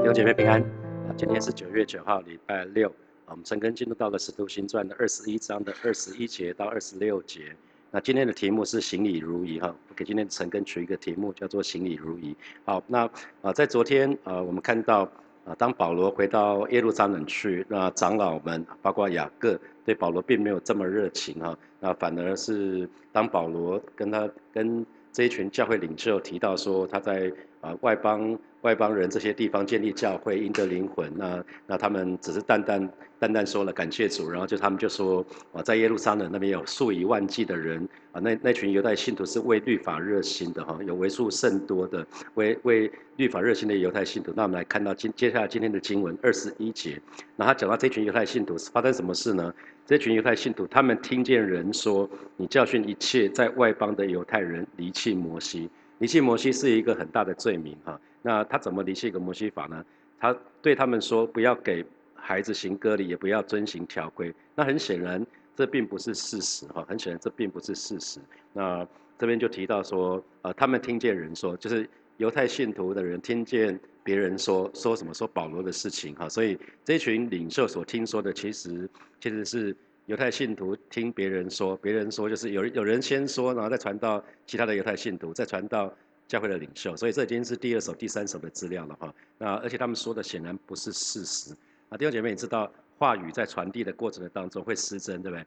[0.00, 1.12] 弟兄姐妹平安啊！
[1.14, 2.90] 今天是九月九号，礼拜六。
[3.26, 7.54] 我们陈根进入到了《使徒行传》的二十一章的二十一节到二十六节。
[7.90, 12.34] 那今天的题目是“行礼如仪”哈，给今天陈根取一个题目叫做“行礼如仪”。
[12.64, 13.06] 好，那
[13.42, 15.02] 啊，在昨天啊，我们看到
[15.44, 27.30] 啊，当保罗回到耶路撒冷去，那长老们包括雅各对保罗并没有这么热情哈，那反而是当保罗跟他跟这一群教会领袖提到说他在
[27.60, 28.38] 啊外邦。
[28.62, 31.10] 外邦人这些地方建立教会，赢得灵魂。
[31.16, 35.24] 那那他们只是淡淡淡淡说了感谢主，然后就他们就说
[35.54, 44.30] 啊，在耶路撒冷那边有数以万计的人啊，那那群犹太信徒是为律法热心的哈，有为数甚多的为为律法热心的犹太信徒。
[44.36, 47.00] 那我们来看到今接下来今天的经文二十一节，
[47.36, 49.50] 那他讲到这群犹太信徒是发生什么事呢？
[49.86, 52.06] 这群犹太信徒他们听见人说，
[52.36, 57.98] 你教训一切在外邦的犹太人离弃摩西，离弃摩西是一个很大的罪名哈。
[58.20, 59.82] 那他怎么离弃一个摩西法呢？
[60.18, 61.82] 他对他们说，不要给
[62.14, 64.34] 孩子行割礼，也不要遵行条规。
[64.54, 65.24] 那很显然，
[65.56, 66.84] 这并不是事实哈。
[66.86, 68.20] 很显然，这并不是事实。
[68.52, 68.86] 那
[69.18, 76.28] 这边就提到说，呃，他们听见人说，就是犹太信徒的人听见别人说说什么，说保罗的事情哈。
[76.28, 78.88] 所以这群领袖所听说的，其实
[79.20, 79.76] 其实是
[80.10, 85.92] 犹太信徒听别人说，别人说就是有有人先说，然后再传到其他的犹太信徒，再传到。
[86.30, 89.12] 教会的领袖，所以这已经是第二手、第三手的资料了哈。
[89.36, 91.52] 那而且他们说的显然不是事实。
[91.88, 95.44] 啊，弟兄姐妹，你知道话语在传递的过程的当中会失真，对不对？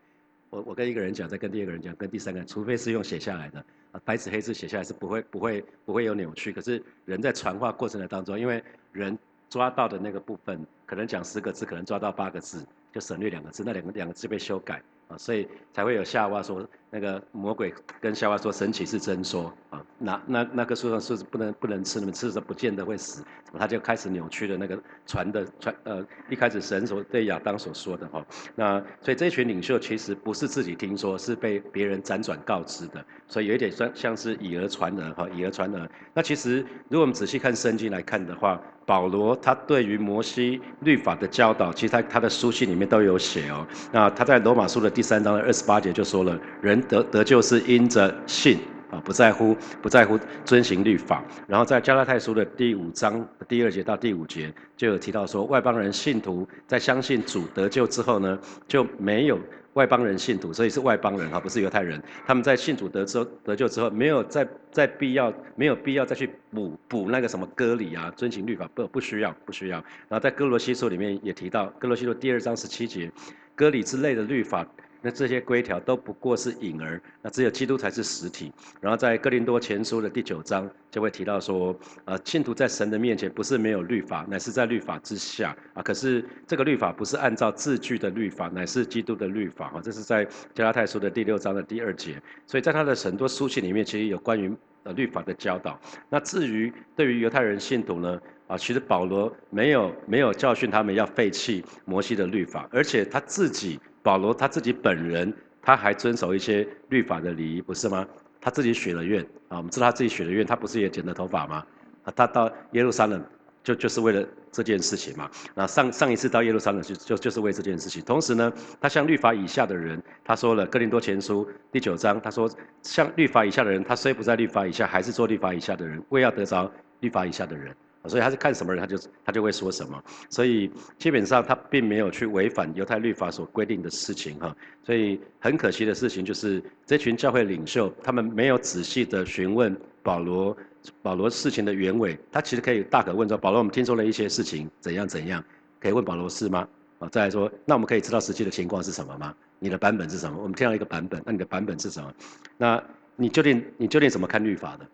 [0.50, 6.52] 我我跟一个人讲，再跟第二个人讲，跟第三个人，除非是用写下来的啊，白纸黑字写下来是不会不会不会有扭曲。
[6.52, 9.18] 可是人在传话过程的当中，因为人
[9.50, 19.84] 抓到的那个部分，可能讲十个字，可能抓到八个字，就省略两个字，那两个两个字被修改啊，所以才会有夏娃说那个魔鬼跟夏娃说神奇是真说啊。
[19.98, 23.24] 那那那棵树上是不能不能吃，你们吃着不见得会死，
[23.58, 35.90] 他就开始扭曲了那个传的传呃一开始神所对亚当所说的哈，那所以这群领袖其实不是自己听说，是被别人辗转告知的，所以有一点像像是以讹传讹哈，以讹传讹。
[36.14, 43.66] 那其实如果我们仔细看圣经来看的话，保罗他对于摩西律法的教导，其实他他的书信里面都有写哦。
[43.92, 48.60] 那他在罗马书的第三章的二十八节就说了，人得得救是因着信。
[48.94, 58.38] 啊，不在乎不在乎遵行律法，然后在加拉太书的第五章第二节到第五节就有提到说，外邦人信徒在相信主得救之后呢，
[58.68, 59.40] 就没有
[59.74, 62.00] 外邦人信徒，所以是外邦人哈，不是犹太人。
[62.28, 69.78] 他们在信主得之后得救之后，没有再再必要没有必要再去补补那个什么割礼啊，遵行律法不不需要不需要。
[70.08, 73.12] 然后在哥罗西书里面也提到，哥罗西书第二章十七节，
[73.56, 74.68] 割礼之类的律法。
[75.06, 78.54] 那这些规条都不过是影儿，那只有基督才是实体。
[78.80, 85.84] 然后在哥林多前书的第九章就会提到说，呃，信徒在神的面前不是没有律法，乃是在律法之下啊。
[85.84, 89.82] 可是这个律法不是按照字句的律法，乃是基督的律法啊。
[89.84, 92.22] 这是在加拉太书的第六章的第二节。
[92.48, 95.78] 所以在他的很多书信里面，其实有关于呃律法的教导。
[96.08, 103.78] 那至于对于犹太人信徒呢，啊，其实保罗没有没有教训他们要废弃摩西的律法，而且他自己。
[104.04, 108.06] 保罗他自己本人，他还遵守一些律法的礼仪，不是吗？
[108.42, 111.66] 他自己许了愿啊，我们知道他自己许了愿，他不是也剪了头发吗？
[112.04, 113.24] 啊，他到耶路撒冷
[113.64, 115.32] 就就是为了这件事情嘛。
[115.56, 118.04] 那上上一次到耶路撒冷就就就是为这件事情。
[118.04, 122.50] 同时呢，他向律法以下的人，他说了《哥林多前书》第九章，他说
[122.82, 127.74] 向律法以下的人，他虽不在律法以下，还是做律法以下的人，为要得着律法以下的人。
[128.08, 130.04] 所以他是看什么人，他就他就会说什么。
[130.30, 134.56] 所以基本上他并没有去违反犹太律法所规定的事情哈。
[134.84, 140.56] 所以很可惜的事情就是这群教会领袖他们没有仔细的询问保罗
[141.02, 142.18] 保罗事情的原委。
[142.32, 145.44] 他其实可以大可问说：保罗，我们听说了一些事情，怎样怎样？
[145.80, 146.68] 可以问保罗是吗？
[147.00, 149.34] 啊，再来说，那我们可以知道实际的情况是什么吗？
[149.60, 150.38] 你的版本是什么？
[150.38, 152.14] 我们听到一个版本，那你的版本是什么？
[152.58, 152.84] 那
[153.16, 154.86] 你究竟你究竟怎么看律法的？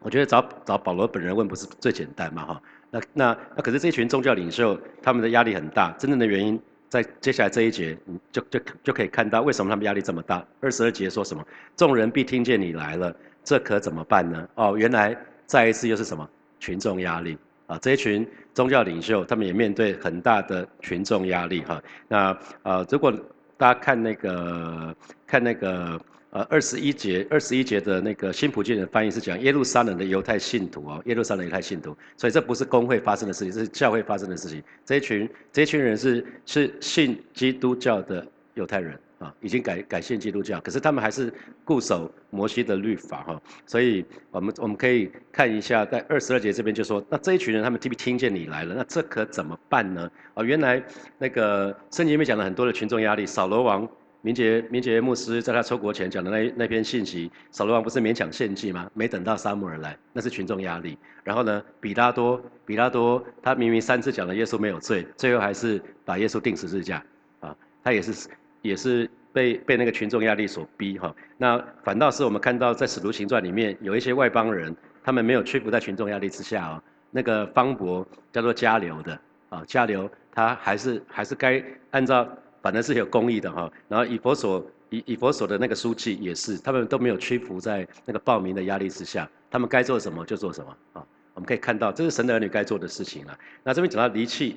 [0.00, 2.62] 我觉得找找保罗本人问不是最简单嘛哈？
[2.90, 7.96] 那那那可是这群宗教领袖他们的压力很大，真正的原因在接下来这一节，
[8.30, 10.44] 就就就可以看到为什么他们压力这么大。
[10.60, 11.44] 二十二节说什么？
[11.76, 13.12] 众人必听见你来了，
[13.42, 14.48] 这可怎么办呢？
[14.54, 15.16] 哦，原来
[15.46, 16.28] 再一次又是什么？
[16.60, 17.36] 群众压力
[17.66, 17.76] 啊！
[17.78, 18.24] 这一群
[18.54, 21.82] 宗教领袖他们也面对很大的群众压力哈。
[22.06, 23.12] 那呃，如果
[23.56, 24.94] 大家看那个
[25.26, 26.00] 看那个。
[26.30, 34.62] 呃，二十一节，二十一节的那个新普京的翻译是讲耶路撒冷的犹太信徒哦，耶路撒冷犹太信徒，所以这不是工会发生的事情，这是教会发生的事情。
[34.84, 41.32] 这一群这一群人是是信基督教的犹太人啊，已经改改信基督教，可是他们还是
[41.64, 50.10] 固守摩西的律法哈，所以我们我们可以看一下，在二十二节这边就说，那这一群人他们听听见你来了，那这可怎么办呢？
[50.34, 50.82] 啊，原来
[51.16, 53.88] 那个圣经里面讲了很多的群众压力，扫罗王
[54.22, 58.90] 明杰明杰牧师在他出国前讲的那那篇信息，扫罗王不是勉强献祭吗？
[58.94, 60.98] 没等到撒母耳来，那是群众压力。
[61.24, 67.02] 然后呢，比拉多比拉多他明明三次讲了耶稣没有罪，最后还是把耶稣钉十字架，
[67.40, 68.28] 啊，他也是。
[68.62, 74.74] 也是被被那个群众压力所逼哈，那反倒是我们看到在使徒行传里面有一些外邦人，
[75.04, 76.82] 他们没有屈服在群众压力之下哦。
[77.12, 79.16] 那个方伯叫做加流的
[79.50, 82.28] 啊，加流他还是还是该按照
[82.66, 83.70] 反正是有公益的哈。
[83.86, 91.06] 然后以佛所以以佛所的那个书记也是，他们都没有屈服在那个报名的压力之下，他们该做什么就做什么啊。
[91.34, 93.38] 我们可以看到这是神的儿女该做的事情啊。
[93.62, 94.56] 那这边讲到离弃。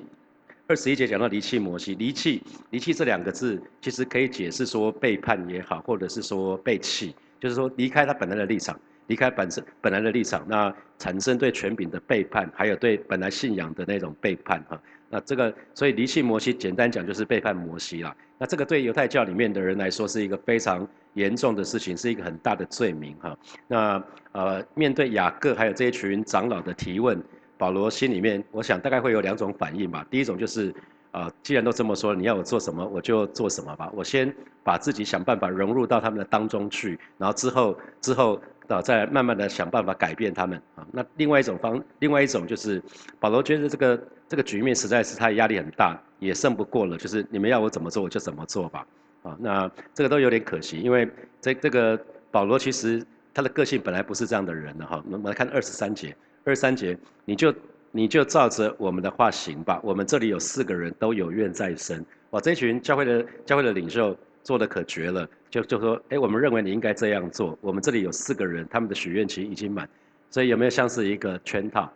[0.66, 2.40] 二十一节讲到离弃摩西，离弃
[2.70, 8.78] 离弃这两个字，其实可以解释说背叛也好，或者是说背弃，就是说离开他本来的立场，
[9.08, 14.80] 离开本身本来的立场，那产生对权柄的背叛，还有对本来信仰的那种背叛哈。
[15.10, 18.16] 那这个所以离弃摩西，简单讲就是背叛摩西啦。
[18.38, 23.36] 那这个对犹太教里面的人来说是一个非常严重的事情，是一个很大的罪名哈。
[23.68, 24.02] 那
[24.32, 27.22] 呃面对雅各还有这一群长老的提问。
[27.58, 30.02] 保罗心里面，我想大概会有两种反应吧。
[30.10, 30.74] 第一种就是，
[31.10, 33.92] 啊，既然都这么说，你要我做什么，我就做什么吧。
[33.94, 34.34] 我先
[34.64, 40.86] 把自己想办法融入到他们的当中去，然后之后之后啊，再慢慢的想办法改变他们啊。
[40.90, 42.82] 那另外一种方，另外一种就是，
[43.18, 46.96] 保罗觉得这个这个局面实在是他压力很大，也胜不过了。
[46.96, 48.86] 就是你们要我怎么做，我就怎么做吧。
[49.24, 51.08] 啊，那这个都有点可惜，因为
[51.40, 52.00] 这这个
[52.30, 53.04] 保罗其实
[53.34, 55.02] 他的个性本来不是这样的人的哈。
[55.10, 56.16] 我们来看二十三节。
[56.44, 57.52] 二十三节，你就
[57.90, 59.80] 你就照着我们的话行吧。
[59.82, 62.06] 我们这里有四个人都有愿在身。
[62.30, 67.58] 哇，这群教会的教会的领袖做的可绝了，就就说，哎，我们认为你应该这样做。
[67.60, 69.88] 我们这里有四个人，他们的许愿期已经满，
[70.30, 71.92] 所以有没有像是一个圈套？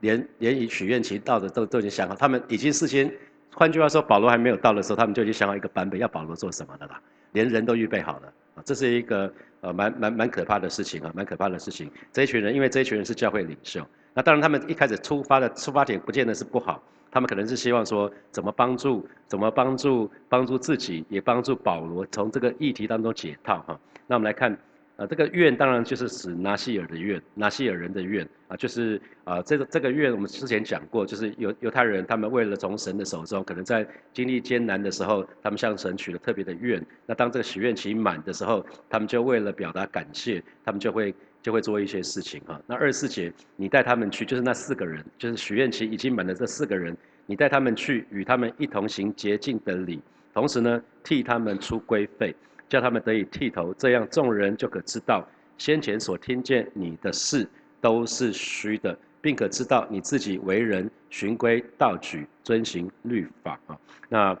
[0.00, 3.12] 连连以许愿祈到的都都已经想好，他们已经事先，
[3.52, 7.00] 换句话说，保罗还没有到的时候，他们就已经想好一个版本要保罗做什么的啦，
[7.32, 8.32] 连人都预备好了。
[8.54, 9.32] 啊，这是一个。
[9.62, 11.90] 呃，蛮蛮蛮可怕的事情啊，蛮可怕的事情。
[12.12, 23.80] 这一群人，因为这一群人是教会领袖，那当然他们一开始出发的出发点不见得是不好，他们可能是希望说怎么帮助，怎么帮助帮助自己，也帮助保罗从这个议题当中解套哈。
[24.06, 24.56] 那我们来看。
[24.96, 36.82] 啊，这个愿当然就是指拿西尔的愿，拿西尔人的愿啊，就是啊，这个这个愿我们之前讲过，就是犹犹太人他们为了从神的手中，可能在经历艰难的时候，他们向神许了特别的愿。
[37.04, 42.58] 那当这个许愿期满的时候，他们就为了表达感谢，他们就会就会做一些事情哈。
[42.66, 46.96] 那二十四节，你带他们去，就是那四个人，就是许愿期已经满的这四个人，
[47.26, 50.00] 你带他们去，与他们一同行洁净的礼，
[50.32, 52.34] 同时呢，替他们出规费。
[52.68, 55.26] 叫他们得以剃头，这样众人就可知道
[55.58, 57.48] 先前所听见你的事
[57.80, 63.78] 都是虚的，并可知道你自己为人循规蹈矩，遵行律法啊。
[64.08, 64.38] 那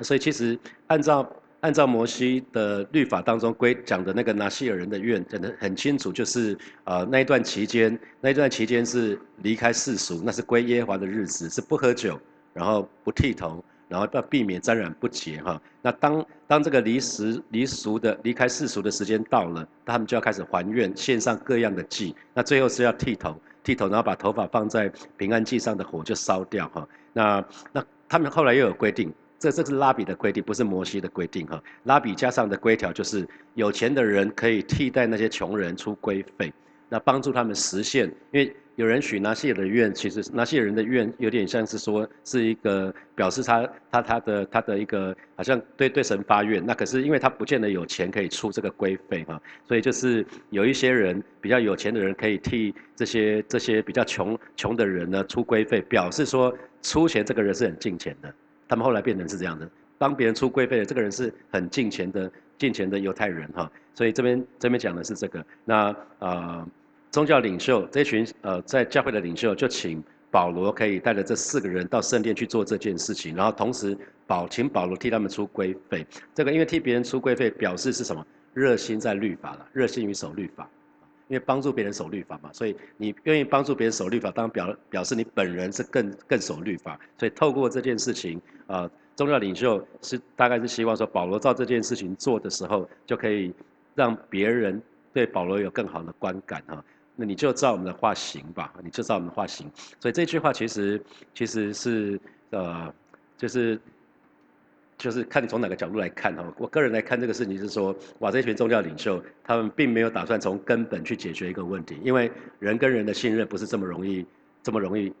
[0.00, 0.58] 所以其实
[0.88, 1.30] 按照
[1.60, 12.20] 按照摩西的律法当中规讲的那个拿西尔人的愿，讲得很清楚，就是呃那一段期间，那一段期间是离开世俗，那是归耶华的日子，是不喝酒，
[12.52, 13.64] 然后不剃头。
[13.94, 22.12] 然后要避免沾染不洁哈，那当当这个离时离俗的离开世俗的时间到了，他们就要开始还愿，献上各样的祭。
[22.34, 26.88] 那最后是要剃头，剃头，然后把头发放在平安祭上的火就烧掉哈。
[27.12, 31.62] 那那他们后来又有规定，这这是拉比的规定，不是摩西的规定哈。
[31.84, 33.24] 拉比加上的规条就是
[33.54, 36.52] 有钱的人可以替代那些穷人出规费，
[36.88, 38.56] 那帮助他们实现，因为。
[38.76, 56.52] 有人许拿西尔的愿，其实拿西尔人的愿有点像是说是一个表示他他他的他的一个好像对对神发愿，那可是因为他不见得有钱可以出这个规费哈，所以就是有一些人比较有钱的人可以替这些这些比较穷穷的人呢出规费，表示说
[56.82, 58.34] 出钱这个人是很敬钱的。
[58.68, 62.28] 他们后来变成是这样的，帮别人出规费的这个人是很敬钱的
[62.58, 66.66] 敬钱的犹太人哈，所以这边这边讲的是这个，那呃。
[67.14, 70.02] 宗教领袖这群呃，在教会的领袖就请
[70.32, 76.04] 保罗可以带着这四个人到圣殿去做这件事情，然后同时保请保罗替他们出规费。
[76.34, 78.26] 这个因为替别人出规费，表示是什么？
[78.52, 80.68] 热心在律法了，热心于守律法。
[81.28, 86.98] 因为帮助别人守律法嘛，所以你愿意帮助别人守律法，当然表表示你本人是更更守律法。
[87.16, 93.54] 所以透过这件事情，呃，宗教领袖是大概是希望说，保罗照这件事情做的时候，就可以
[93.94, 96.84] 让别人对保罗有更好的观感哈。
[97.16, 99.70] 那你就照我们的话行吧，你就照我们的话行。
[100.00, 101.02] 所以这句话其实
[101.34, 102.92] 其实是呃，
[103.36, 103.78] 就是
[104.98, 106.44] 就是看从哪个角度来看哈。
[106.58, 114.24] 我个人来看这个事情是说，哇，这群宗教领袖他们并没有打算从根本去解决一个问题，因为人跟人的信任不是这么容易
[114.62, 115.12] 这么容易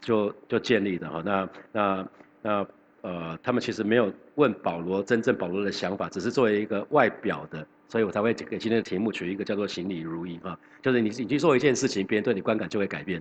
[0.00, 1.22] 就就建立的哈。
[1.24, 2.08] 那那
[2.42, 2.66] 那
[3.02, 13.20] 呃，他们其实没有问保罗真正保罗的想法，只是作为一个外表的，所以我才会给今天的题目取一个叫做行礼如仪啊，就是你你去做一件事情，别人对你观感就会改变。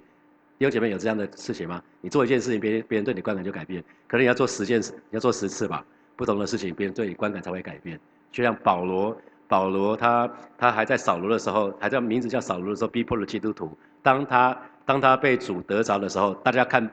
[0.59, 1.81] 有姐妹有这样的事情吗？
[2.01, 3.83] 你做一件事情，别人别人对你观感就改变。
[4.07, 5.83] 可能你要做十件事，你要做十次吧，
[6.15, 7.99] 不同的事情，别人对你观感才会改变。
[8.31, 13.75] 就像保罗，保罗他他还在扫罗的时候，还在名字叫扫罗的时候，逼迫了基督徒。
[14.03, 16.87] 当他当他被主得着的时候，大家看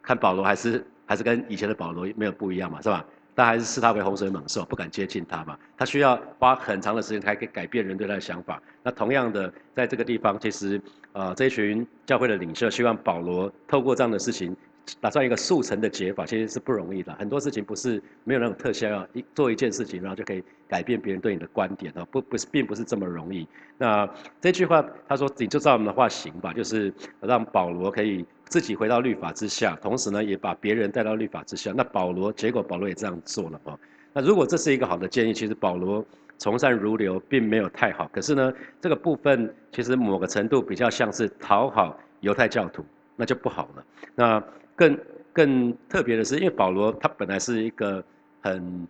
[0.00, 3.04] 看保罗还是还是跟以前的保罗没有不一样嘛，是吧？
[3.38, 5.56] 但还是视他为洪水猛兽，不敢接近他嘛。
[5.76, 8.60] 他需要花很长的时间才可以改变人对他的想法。
[8.82, 14.56] 那同样的，在这个地方，其实，呃，这群教会的领袖希望保罗透过这样的事情，
[15.00, 17.14] 打算一个速成的解法，其实是不容易的。
[17.14, 23.46] 很多事情不是没有那种特效药，一做一件事情，然后就可以改变别人对你的观点啊，不不是，并不是这么容易。
[23.76, 24.08] 那
[24.40, 28.26] 这句话他说，你就照我们的话行吧，就是让保罗可以。
[28.48, 31.72] 自己回到律法之下，同时呢，也把别人带到律法之下。
[31.76, 33.78] 那保罗，结果保罗也这样做了哦。
[34.12, 36.04] 那如果这是一个好的建议，其实保罗
[36.38, 38.08] 从善如流，并没有太好。
[38.12, 42.84] 可是呢，这个部分其实某个程度比较像是讨好犹太教徒，
[43.16, 43.84] 那就不好了。
[44.14, 44.42] 那
[44.74, 44.98] 更
[45.32, 48.02] 更特别的是，因为保罗他本来是一个
[48.40, 48.88] 很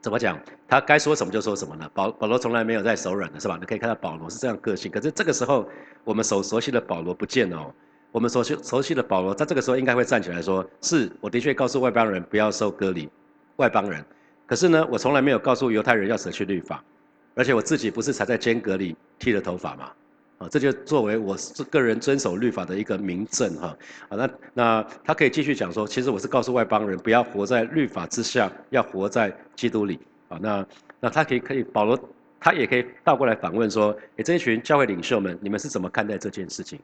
[0.00, 1.90] 怎么讲，他该说什么就说什么呢？
[1.92, 3.58] 保保罗从来没有在手软的，是吧？
[3.60, 4.90] 你可以看到保罗是这样个性。
[4.90, 5.68] 可是这个时候，
[6.02, 7.74] 我们所熟悉的保罗不见了哦。
[8.16, 13.10] 我们熟悉熟悉的保罗，在这个时候应该会站起来说：“是我的确告诉外邦人不要受割礼，
[13.56, 14.02] 外邦人。
[14.46, 16.82] 可是呢，我从来没有告诉犹太人要舍去律法，
[17.34, 19.92] 而且我自己不是才在间隔里剃了头发嘛？
[20.38, 21.36] 啊，这就作为我
[21.70, 23.76] 个人遵守律法的一个明证哈。
[24.08, 30.00] 啊，那那他可以继续讲说，其实我是告诉外邦人不要活在律法之下，要活在基督里。
[30.30, 30.66] 啊，那
[31.00, 32.00] 那他可以可以保罗，
[32.40, 36.80] 他也可以倒过来反问说：，诶，这一群教会领袖们，你们是怎么看待这件事情？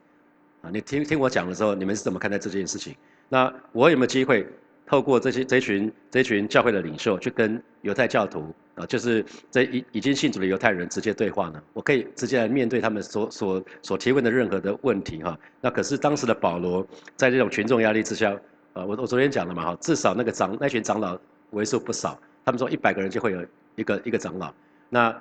[0.63, 2.95] 啊，你听听我讲的时候，你们是怎么看待这件事情？
[3.29, 4.47] 那我有没有机会
[4.87, 11.61] 透过这些这群这群教会的领袖去跟犹太教徒啊，就是这已已经信主的犹太人直接对话呢？
[11.73, 15.37] 我可以直接来面对他们所所所提问的任何的问题哈。
[15.61, 18.33] 那可是当时的保罗在这种群众压力之下，
[18.73, 21.19] 啊，我我昨天讲了嘛哈，至少那个长那群长老
[21.51, 24.55] 为数不少，他们说一百个人就会有一个一个长老。
[24.89, 25.21] 那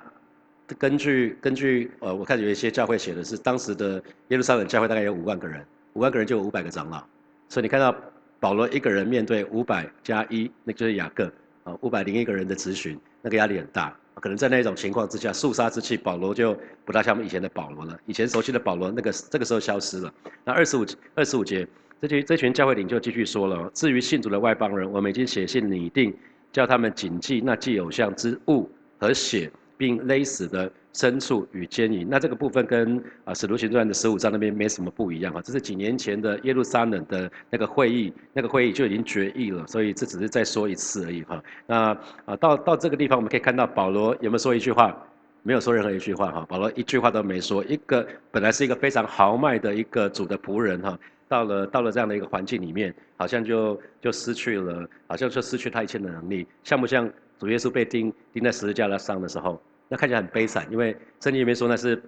[0.74, 5.64] 根据根据呃，我看有一些教会写的是，当时的耶路撒冷教会大概有五万个人，
[5.94, 7.02] 五万个人就有五百个长老，
[7.48, 7.94] 所以你看到
[8.38, 11.30] 保罗一个人面对五百加一，那就是雅各
[11.64, 13.96] 啊，五百零一个人的咨询，那个压力很大。
[14.16, 17.98] 可能在那种情况之下，肃杀之气，保罗就不大像我们以前的保罗了。
[18.06, 20.14] 以前熟悉的保罗，那个这个时候消失了。
[20.44, 21.66] 那二十五二十五节，
[22.00, 26.14] 这群这群教会领袖继续说了，至于信主的外邦人，我们已经写信拟定，
[26.52, 29.50] 叫他们谨记那祭偶像之物和血。
[29.82, 41.42] 并勒死的牲畜与奸淫，那这个部分跟啊《使徒行传》的十五章那边没什么不一样啊，这是几年前的耶路撒冷的那个会议，那个会议就已经决议了，所以这只是再说一次而已哈。
[41.66, 44.96] 那啊到到这个地方，我们可以看到保罗有没有说一句话？
[45.42, 47.64] 没有说任何一句话哈，保罗一句话都没说。
[47.64, 50.96] 一个本来是一个非常豪迈的一个主的仆人哈，
[51.26, 57.10] 到了到了这样的一个环境里面，好像就就失去了，好像就失去他一切的能力，像不像
[57.40, 59.60] 主耶稣被钉钉在十字架上的时候？
[59.88, 62.02] 那看起来很悲惨，因为圣经里面说那是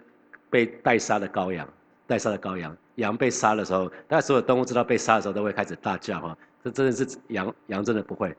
[0.48, 1.68] 被代杀的羔羊，
[2.06, 8.34] 代杀的羔羊，羊被杀的时候，大家所有动物知道被杀的时候都会开始大叫哈，这真的是羊，羊真的不会，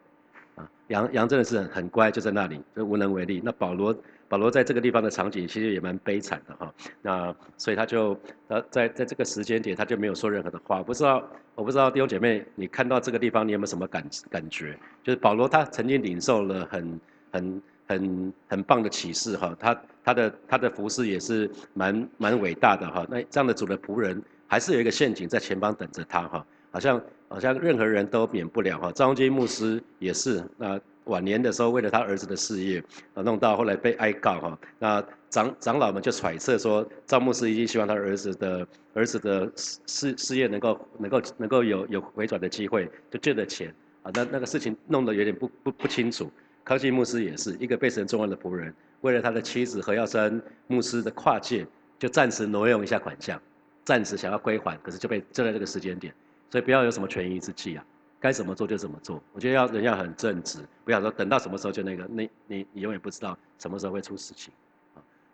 [0.55, 3.39] 啊，羊羊真的是很很乖，就在那里，就无能为力。
[3.45, 3.95] 那保罗
[4.27, 6.73] 保罗在这个地方的场景其实也蛮悲惨的哈，
[7.03, 11.23] 那所以他就呃在在这个时间点他就没有说任何的话，不知道
[11.53, 14.75] 我不知道弟兄姐妹你看到这个地方你有没有什么感感觉？
[15.03, 16.99] 就是保罗他曾经领受了很
[17.31, 17.61] 很。
[17.87, 23.05] 很很棒的启示哈，他他的他的服饰也是蛮蛮伟大的哈。
[23.09, 26.45] 那这样的主的仆人，还是有一个陷阱在前方等着他哈。
[26.71, 28.91] 好像好像任何人都免不了哈。
[28.91, 34.59] 张金牧师也是，那晚年的时候为了他儿子的事业，啊弄到后来被哀告哈。
[34.77, 43.73] 那长长老们就揣测说，赵牧师一定希望他儿子的儿子的事事业能够能够能够有有回转的机会，就借的钱
[44.03, 44.11] 啊。
[44.13, 46.29] 那那个事情弄得有点不不不清楚。
[46.65, 51.65] 康熙牧师也是一个被神重要的仆人，为了他的妻子何耀生牧师的跨界，
[51.99, 53.39] 就暂时挪用一下款项，
[53.83, 56.11] 暂时想要归还，可是就被就在这个时间点，
[56.49, 57.85] 所以不要有什么权宜之计啊，
[58.19, 59.21] 该怎么做就怎么做。
[59.31, 64.51] 我觉得要人要很正直，不要说等到什么时候就那个，那你你永远不知道什么时候会出事情。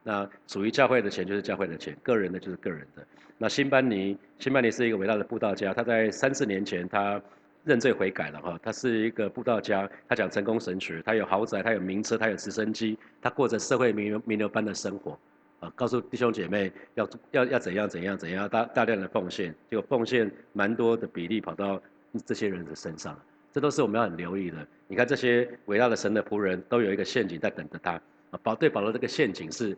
[0.03, 3.07] 那属于教会的钱就是教会的钱，个人的就是个人的。
[3.37, 7.21] 那辛班尼，辛班尼是一个伟大的布道家，他在三四年前他。
[7.63, 8.59] 认罪悔改了哈。
[8.61, 15.17] 他是一个布道家，他讲成功神学，他有豪宅，他有名车，他有直升机，他过着社会名流名流般的生活。
[15.59, 21.79] 啊，告诉弟兄姐妹要要要怎样怎样怎样大大量的奉献，结果奉献蛮多的比例跑到
[22.25, 23.15] 这些人的身上，
[23.51, 24.57] 这都是我们要很留意的。
[24.87, 27.91] 你看这些伟大的神的仆人都有一个陷阱在等着他
[28.31, 28.39] 啊。
[28.41, 29.77] 保对保罗这个陷阱是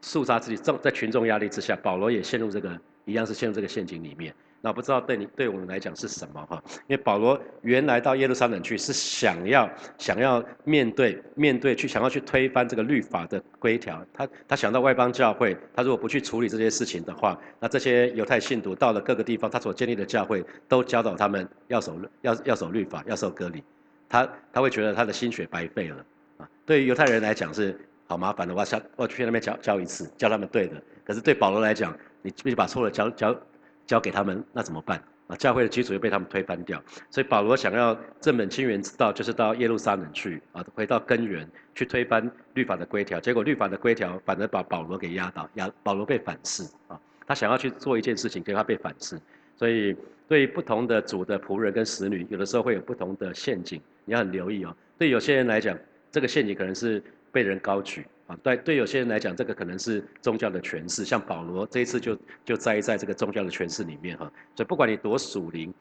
[0.00, 4.34] 肃杀自己，在在群众压力之下，保罗也陷入这个一样是陷入这个陷阱里面。
[4.64, 6.62] 那不知道对你对我们来讲是什么哈？
[6.86, 23.64] 因为保罗原来到耶路撒冷去是想要想要面对面对去想要去推翻这个律法的规条，他他想到外邦教会，他如果不去处理这些事情的话，那这些犹太信徒到了各个地方，他所建立的教会都教导他们要守要要守律法，要守割礼，
[24.08, 25.96] 他他会觉得他的心血白费了
[26.38, 26.48] 啊。
[26.64, 27.76] 对于犹太人来讲是
[28.06, 30.80] 好麻烦的，我要我去那边教教一次，教他们对的。
[31.04, 31.92] 可是对保罗来讲，
[32.22, 33.36] 你必须把错的教教。
[33.86, 35.36] 交给他们，那怎么办啊？
[35.36, 43.20] 教会的基础又被他们推翻掉，所以保罗想要正本清源之道，就是到耶路撒冷去啊，回到根源，去推翻律法的规条。
[43.20, 47.00] 结果律法的规条反而把保罗给压倒，压保罗被反噬啊。
[47.26, 49.18] 他想要去做一件事情，结果他被反噬。
[49.56, 49.96] 所以
[50.26, 54.74] 对不同的主的仆人跟使女，有的时候会有不同的陷阱，你要很留意哦。
[54.98, 55.78] 对有些人来讲，
[56.10, 58.06] 这个陷阱可能是被人高举。
[58.42, 61.04] 对对，有些人来讲，这个可能是宗教的诠释。
[61.04, 64.30] 像保罗这一次就就栽在这个宗教的诠释里面哈。
[64.54, 65.72] 所以不管你多属灵，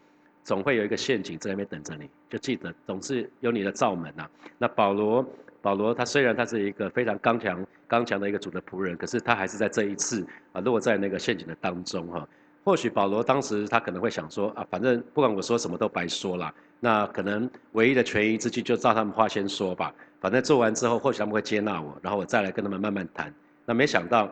[0.43, 2.09] 总会有一个陷阱在那边等着你。
[2.29, 4.27] 就记得总是有你的罩门呐。
[4.57, 5.25] 那保罗
[5.61, 12.27] 保罗他虽然他是一个非常刚强刚强的一个主的仆人，可是他还是在这一次啊落在那个陷阱的当中哈。
[12.63, 16.53] 或许保罗当时他可能会想说啊，反正不管我说什么都白说了。
[16.79, 19.93] 那可能唯一的权宜之计就照他们话先说吧。
[20.21, 23.33] 反正做完之后，或许他们会接纳我，然后我再来跟他们慢慢谈。
[23.65, 24.29] 那没想到，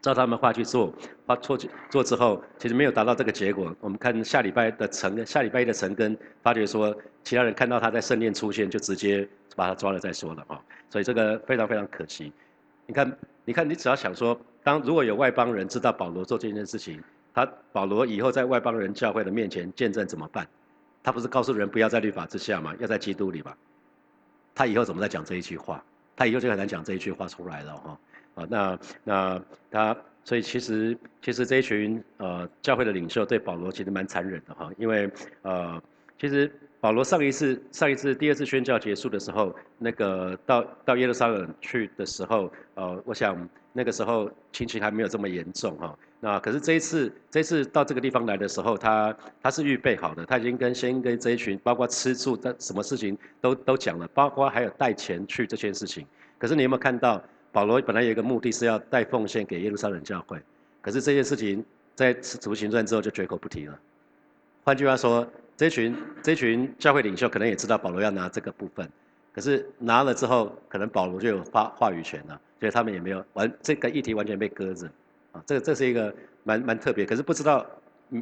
[0.00, 0.94] 照他们话去做，
[1.26, 1.58] 话做
[1.90, 3.74] 做之后，其实没有达到这个结果。
[3.80, 10.62] 我们看下礼拜的陈，下礼拜一的陈根，发觉说，其他人看到他在圣殿出现，就直接把他抓了再说了哈。
[10.88, 12.32] 所以这个非常非常可惜。
[12.86, 17.02] 你看，你看，你只要想说，当如果有外邦人知道保罗做这件事情，
[17.34, 20.46] 他保罗以后在外邦人教会的面前见证怎么办？
[21.02, 22.74] 他不是告诉人不要在律法之下吗？
[22.78, 23.56] 要在基督里吧？
[24.56, 25.80] 他以后怎么再讲这一句话？
[26.16, 27.98] 他以后就很难讲这一句话出来了哈。
[28.36, 35.10] 啊，那那他，所以其实其实这一群呃教会的领袖对保罗其实蛮残忍的哈，因为
[35.42, 35.80] 呃
[36.18, 43.36] 其实保罗上一次上一次第二次宣教结束的时候，那个到到耶路撒冷去的时候，呃，我想
[43.72, 45.98] 那个时候情形还没有这么严重哈。
[46.18, 56.06] 那可是这一次，这一次到这个地方来的时候，他他是预备好的，他已经跟先跟这一群，包括吃住的什么事情都都讲了，包括还有带钱去这件事情。
[56.38, 60.40] 可是你有没有看到，保罗本来有一个目的是要带奉献给耶路撒冷教会，
[60.80, 61.62] 可是这件事情
[61.94, 63.78] 在使徒行传之后就绝口不提了。
[64.64, 68.88] 换句话说，这群这群教会领袖可能也知道保罗要拿这个部分，
[69.34, 74.90] 可是拿了之后，可能保罗就有话话语权了，所以他们也没有完这个议题完全被搁着。
[75.46, 77.66] 这这是一个蛮蛮特别，可是不知道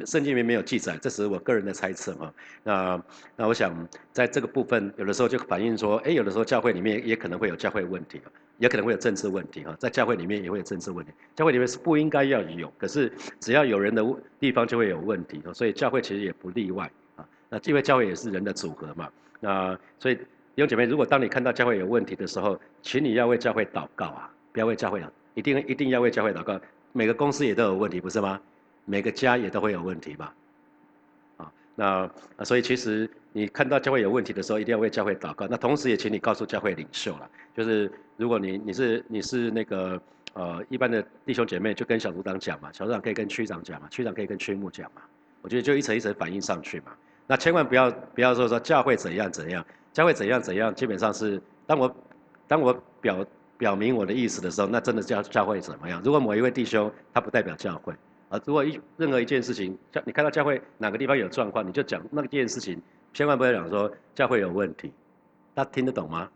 [0.05, 2.33] 圣经里面没有记载，这是我个人的猜测哈。
[2.63, 3.03] 那
[3.35, 8.19] 那我想在这个部分，有的时候就反映说，哎，有的时候教会里面也可能会有教会问题，
[8.57, 9.75] 也可能会有政治问题哈。
[9.79, 14.03] 在教会里面也会有政治问题，教会里面是不应该要有，可是只要有人的
[14.39, 17.27] 地方就会有问题，所以教会其实也不例外啊。
[17.49, 19.07] 那因为教会也是人的组合嘛，
[19.39, 20.23] 那所以弟
[20.61, 26.59] 兄姐妹，如果当你看到教会有问题的时候，请你要为教会祷告啊，不要为教会啊，一定一定要为教会祷告。
[26.97, 28.39] 每个公司也都有问题，不是吗？
[28.85, 30.33] 每个家也都会有问题吧？
[31.35, 32.09] 啊，那
[32.45, 35.45] 所以其实你看到教会有问题的时候，一定要为教会祷告。
[35.45, 45.01] 那同时也请你告诉教会领袖了，就是如果你你是你是那个呃一般的弟兄姐妹，就跟小组长讲嘛，小组长可以跟区长讲嘛，区长可以跟区牧讲嘛。
[45.41, 46.93] 我觉得就一层一层反映上去嘛。
[47.27, 51.93] 那千万不要不要说说教会怎样怎样，教会怎样怎样，基本上是当我
[52.47, 53.25] 当我表。
[53.57, 56.01] 表明我的意思的时候，那真的教教会怎么样？
[56.03, 57.93] 如果某一位弟兄他不代表教会
[58.29, 62.81] 啊，如果一任何一件事情，教你看到教会哪个地方有状况，你就讲那件事情，
[63.13, 64.91] 千万不要讲说教会有问题，
[65.55, 66.29] 他听得懂吗？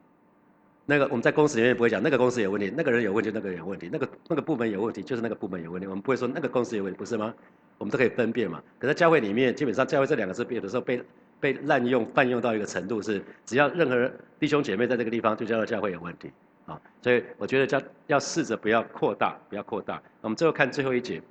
[0.86, 7.32] 那个我们在公司里面不会讲那个公司有问题，那个人有问题，那个人有问题，那个那个部门有问题，就是那个部门有问题，我们不会说那个公司有问题，不是吗？
[7.77, 8.62] 我们都可以分辨嘛。
[8.79, 11.03] 可是教会里面，基本上教会这两个字有的时候被
[11.39, 16.32] 被滥用泛用到一个程度，是只要任何弟兄姐妹在这个地方，就叫做教会有问题。
[16.69, 20.01] 啊，所以我觉得叫要试着不要扩大，不要扩大。
[20.21, 21.21] 我们最后看最后一节，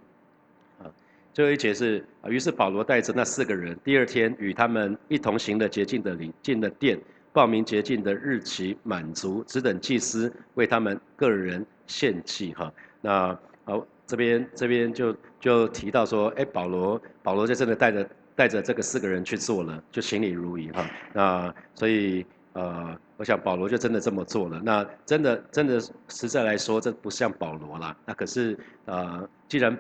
[0.80, 0.90] 啊，
[1.32, 6.98] 最后一节是啊，于是保罗带着那四个人，第二天与他们一同行的洁净的礼进了殿，
[7.32, 12.52] 报名洁净的日期满足，只等祭司为他们个人献祭。
[12.54, 20.84] 哈，那好，这边这边就就提到说，哎，保罗保罗就真的带着带着这个四个人去做了，就行礼如仪哈。
[21.12, 22.24] 那所以
[22.54, 24.58] 呃，我想保罗就真的这么做了。
[24.64, 25.78] 那真的真的
[26.08, 27.94] 实在来说，这不像保罗啦。
[28.06, 29.78] 那可是呃，既然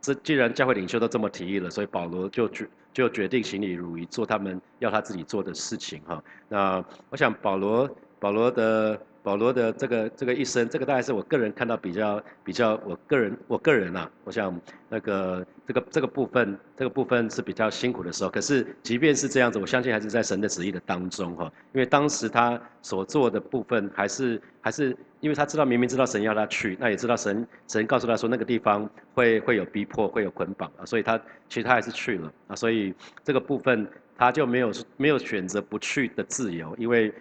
[0.00, 6.22] 这既然教会领袖都这么提议了，所以保罗就决就决定行礼如仪，做他们要他自己做的事情哈。
[6.48, 9.00] 那我想保罗保罗的。
[9.28, 18.30] 保罗的这个这个一生，这个大概是我个人看到比较比较，我个人我个人啊，我想那个这个这个部分这个部分是比较辛苦的时候。
[18.30, 21.44] 可是即便是这样子，我相信还是在神的旨意的当中哈。
[21.74, 31.18] 因为当时他所做的部分，还是还是因为他知道明明知道神要他去，那也知道神神告诉他说那个地方会会有逼迫，会有捆绑啊，所以他
[31.50, 32.56] 其实他还是去了啊。
[32.56, 33.86] 所以这个部分
[34.16, 37.12] 他就没有没有选择不去的自由，因为。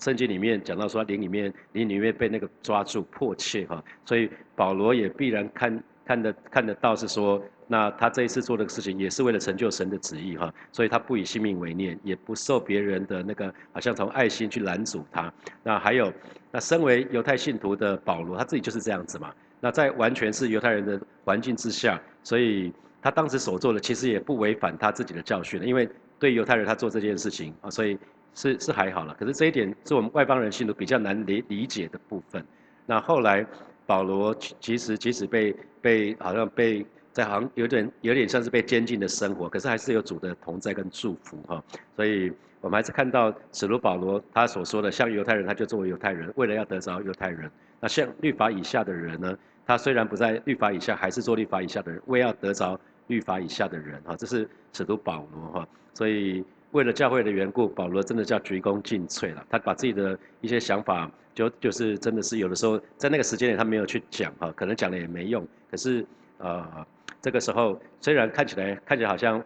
[0.00, 15.30] 圣经里面讲到说，灵里面灵里面被那个抓住迫切哈，所以保罗也必然看看得看得到是说，那他这一次做的事情也是为了成就神的旨意哈，所以他不以性命为念，也不受别人的那个好像从爱心去拦阻他。
[15.62, 16.10] 那还有，
[16.50, 19.30] 那身为犹太信徒的保罗，他自己就是这样子嘛。
[19.60, 25.86] 那在完全是犹太人的环境之下，所以他当时所做的其实也不违反他自己的教训，因为
[26.18, 27.98] 对犹太人他做这件事情啊，所以。
[28.34, 32.44] 是是还好了，可是这一点是我们外邦人信徒比较难理理解的部分。
[32.86, 33.44] 那后来
[33.86, 41.62] 保罗其实即使被被好像被在好像有点有点像是被监禁的生活，可是还是有主的同在跟祝福哈。
[41.96, 47.50] 所以我们还是看到使徒保罗他所说的，像犹太人他就作为犹太人，为了要得着犹太人。
[47.80, 54.14] 那像律法以下的人呢，他虽然不在律法以下，还是做律法以下的人，为要得着律法以下的人哈。
[54.16, 56.44] 这是使徒保罗哈，所以。
[56.72, 59.44] 为了教会的缘故，保罗真的叫鞠躬尽瘁了。
[59.50, 65.46] 他把自己的一些想法，就就是真的是有的时候在那个时间里他没有去讲哈，可能讲了也没用。
[65.70, 66.06] 可是
[66.38, 66.86] 呃，
[67.20, 69.42] 这个时候虽然看起来看起来好像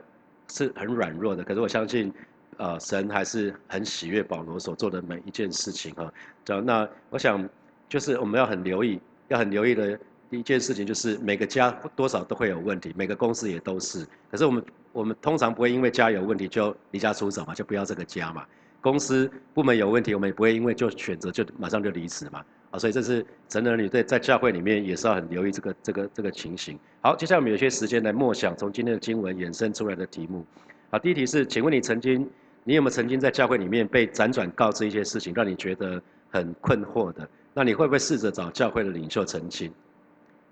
[0.50, 2.12] 是很软弱的，可是我相信，
[2.58, 6.12] 呃，神还是很喜悦保罗所做的每一件事情哈。
[6.44, 7.48] 这，那我想
[7.88, 9.98] 就是我们要很留意，要很留意的
[10.38, 14.06] 一件事情就是每个家多少都会有问题，每个公司也都是。
[14.30, 14.64] 可是我们。
[14.94, 18.44] 我们通常不会因为家有问题就离家出走嘛，就不要这个家嘛。
[18.80, 22.44] 公司部门有问题，我们也不会因为就选择就马上就离职嘛。
[22.70, 26.78] 啊，所以这是成人女在在教会里面也是要很留意这个这个这个情形。
[27.00, 30.46] 好，接下来我们有些时间来默想从今天的经文衍生出来的题目。
[30.90, 32.30] 好，第一题是，请问你曾经
[32.62, 37.28] 你有没有曾经在教会里面被辗转告知一些事情，让你觉得很困惑的？
[37.52, 39.72] 那你会不会试着找教会的领袖澄清？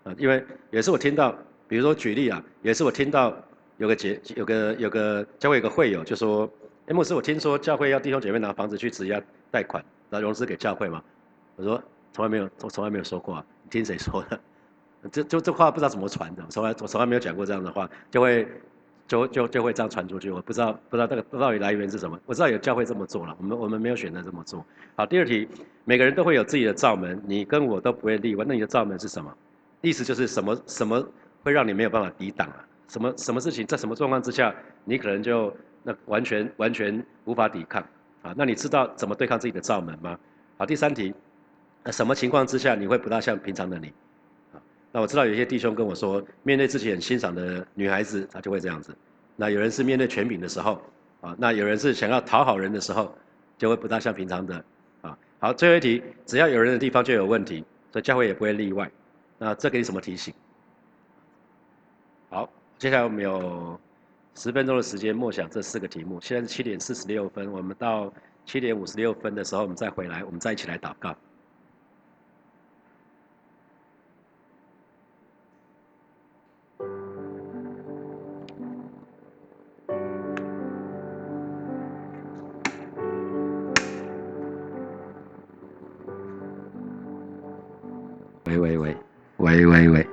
[0.05, 1.37] 啊，因为也是我听到，
[1.69, 3.35] 比如说举例啊，也是我听到。
[3.79, 6.49] 有个结，有个有个教会有个会友就说
[6.87, 11.03] ：“哎，牧师，我听说教会要弟兄姐妹拿房子去质押贷款，拿融资给教会吗？”
[11.57, 14.39] 我说：“从来没有，我从来没有说过啊，你听谁说的？
[15.11, 18.47] 这就这话不知道怎么传的，从来我从来没有讲过这样的话，就会
[19.09, 20.31] 就就就会这样传出去。
[20.31, 22.17] 我不知道不知道这个到底来源是什么。
[22.27, 24.65] 我知道有教会这么做了，我们我们没有选择这么做。
[24.95, 25.49] 好，第二题，
[25.85, 28.45] 每个人都会有自己的罩门，你跟我都不会例外。
[28.47, 29.35] 那你的罩门是什么？
[29.83, 31.07] 意思就是什么什么
[31.43, 37.83] 会让你没有办法抵挡啊？”什么什么事情在什么状况之下，你可能就那完全完全无法抵抗
[38.21, 38.35] 啊？
[38.37, 40.19] 那你知道怎么对抗自己的罩门吗？
[40.59, 41.15] 好，第三题，
[41.87, 43.87] 什么情况之下你会不大像平常的你？
[44.53, 44.61] 啊，
[44.93, 48.95] 那我知道有些弟兄跟我说，面对自己很欣赏的女孩子，他就会这样子。
[49.37, 50.83] 那有人是面对权柄的时候，
[51.23, 53.17] 啊，那有人是想要讨好人的时候，
[53.57, 54.65] 就会不大像平常的。
[55.01, 58.91] 啊，好，最后一题，只要有人的地方就有问题，所以教会也不会例外。
[59.45, 60.33] 那这给你什么提醒？
[62.31, 62.49] 好。
[62.79, 63.81] 接下来我们有
[64.37, 66.21] 十分钟的时间默想这四个题目。
[66.21, 68.13] 现在是七点四十六分，我们到
[68.47, 71.17] 七点五十六分的时候，我们再回来，我们再一起来祷告。
[88.45, 88.97] 喂喂喂，
[89.43, 90.07] 喂喂喂。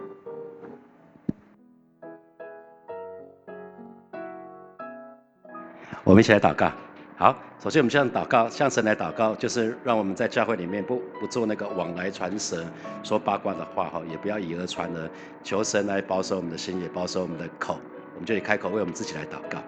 [6.04, 6.72] 我们一起来祷告。
[7.16, 12.66] 好，首先我们向祷告，向神来祷告，就是让我们在教会里面不不做那个往来传舌、
[13.04, 15.08] 说八卦的话哈，也不要以讹传讹。
[15.44, 17.78] 求神来保守我们的心，也保守我们的口。
[18.16, 19.60] 我们就以开口为我们自己来祷告。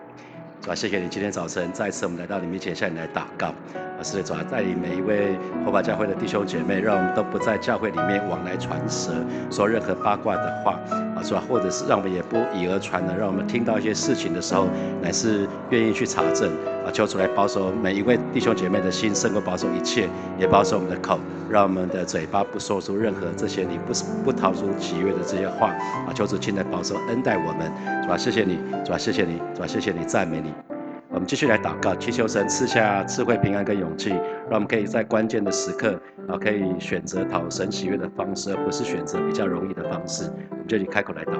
[0.60, 3.54] 主啊，谢谢你今天早晨再次我们来到你面前向你来祷告。
[4.03, 9.11] 是，主啊，带领每一位火把教会的弟兄姐妹，让我们都不在教会里面往来传舌，
[9.49, 10.79] 说任何八卦的话。
[11.15, 11.43] 啊，是吧？
[11.47, 14.67] 或者是让我们也不以讹传讹，让我们听到一些事情的时候，
[15.01, 16.49] 乃是愿意去查证
[16.85, 20.07] 啊，求主来保守每一位弟兄姐妹的心，胜过保守一切，
[20.39, 25.67] 也保守我们的口，让我们的嘴巴不说出任何这些你不不逃出喜悦的这些话
[26.07, 27.71] 啊，求主亲来保守恩待我们，
[28.03, 28.17] 是吧？
[28.17, 28.97] 谢谢你，是吧？
[28.97, 29.67] 谢谢你，是吧？
[29.67, 30.81] 谢谢你，赞美你。
[31.13, 40.32] 我们继续来祷告，祈求神赐下智慧、平安跟勇气，让我们可以在关键的时刻啊，可以选择讨神喜悦的方式，而不是选择比较容易的方式。
[40.50, 41.34] 我们就以开口来祷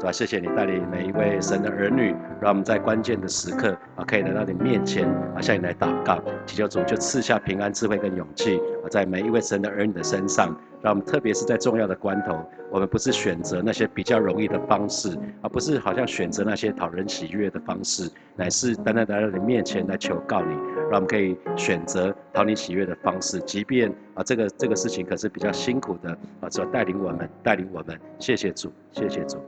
[0.00, 0.12] 是吧？
[0.12, 10.56] 谢谢你带领每一位神的儿女，让我们在关键的时刻啊，可以来到你面前啊，向你来祷告，祈求主就赐下平安、智慧跟勇气啊，在每一位神的儿女的身上。
[10.80, 12.38] 让我们特别是在重要的关头，
[12.70, 20.54] 我们不是选择那些比较容易的方式，而不是好像选择那些讨人喜悦的方式，乃是单单来到你面前来求告你，
[20.88, 29.38] 让我们可以选择讨你喜悦的方式，即便啊这个这个事情可是比较辛苦的啊，主要带领我们，带领我们，谢谢主，谢谢主。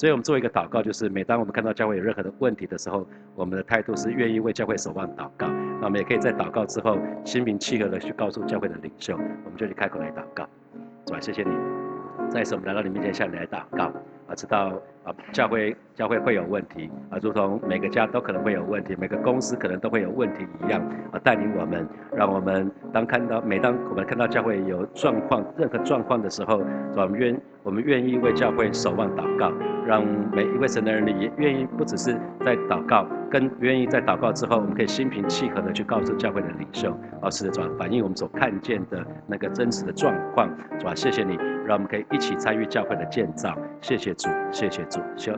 [0.00, 5.46] 所以我们做一个祷告，就是每当我们看到教会有任何的问题的时候，我们的态度是愿意为教会守望祷告。
[5.78, 9.12] 那我们也可以在祷告之后心平气和的去告诉教会的领袖，
[9.44, 10.48] 我们就去开口来祷告。
[11.04, 11.50] 主啊，谢谢你，
[12.30, 13.92] 再一次我们来到你面前向你来祷告
[14.26, 14.72] 啊，知道
[15.04, 20.80] 啊教会教会会有问题啊，如同每个家都可能会有问题，每个公司可能都会有问题一样
[21.12, 21.86] 啊，带领我们，
[22.16, 26.62] 让我们当看到每当我们看到教会有状况任何状况的时候，
[26.96, 29.52] 我们愿我们愿意为教会守望祷告。
[29.86, 32.12] 让每一位神的人也愿意，不只是
[32.44, 40.94] 在祷告，更愿意在祷告之后，我们可以心平气和的去告诉教会的领袖，老师的主反映我们所看见的那个真实的状况，是吧？
[40.94, 43.56] 谢谢你，让我们可以一起参与教会的建造。
[43.80, 45.32] 谢谢主，谢谢主，谢。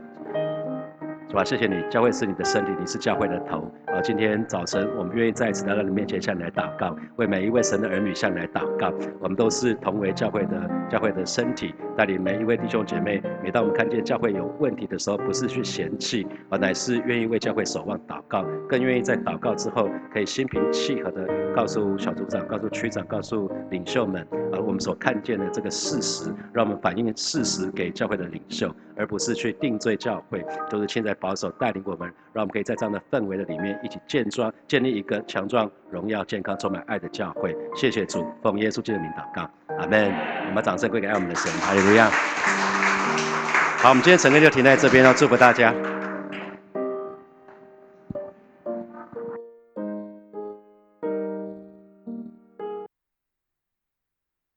[1.33, 1.43] 好吧？
[1.43, 3.67] 谢谢你，教会是你的身体，你是教会的头。
[3.87, 8.93] 啊，今天早晨我们愿意再一次来到你面前，向你来祷告，为每一位神的儿女向你来祷告。
[9.19, 13.19] 我们都是同为教会的教会的身体，带领每一位弟兄姐妹。
[13.41, 28.71] 每当我们看见教会有问题的时候，不是去嫌弃，而乃是愿意为教会守望祷告，更愿意在祷告之后，可以心平气和的告诉小组长、告诉区长、告诉领袖们，而我们所看见的这个事实，让我们反映事实给教会的领袖。
[28.95, 32.01] 而不是去定罪教会，都是现在保守带领我们，
[32.33, 37.55] 让我们可以在这样的氛围的里面一起建装建立一个强壮、荣耀、健康、充满爱的教会。
[37.73, 40.13] 谢谢主，奉耶稣基督的名祷告，阿门。
[40.49, 42.09] 我们掌声归给爱我们的神，哈利路亚。
[43.77, 45.73] 好，我们今天整个就停在这边，要祝福大家。